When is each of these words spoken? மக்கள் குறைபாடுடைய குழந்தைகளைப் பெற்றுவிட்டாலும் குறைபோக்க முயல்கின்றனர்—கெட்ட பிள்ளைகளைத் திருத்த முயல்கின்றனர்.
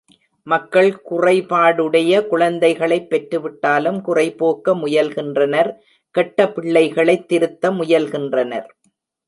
மக்கள் 0.47 1.01
குறைபாடுடைய 1.09 2.27
குழந்தைகளைப் 2.27 3.07
பெற்றுவிட்டாலும் 3.09 3.99
குறைபோக்க 4.01 4.75
முயல்கின்றனர்—கெட்ட 4.75 6.49
பிள்ளைகளைத் 6.49 7.27
திருத்த 7.27 7.71
முயல்கின்றனர். 7.71 8.67